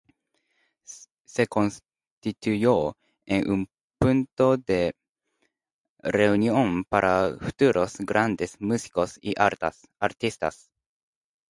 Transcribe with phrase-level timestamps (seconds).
[1.27, 3.69] Se constituyó en un
[3.99, 4.95] punto de
[5.99, 9.35] reunión para futuros grandes músicos y
[9.99, 10.71] artistas.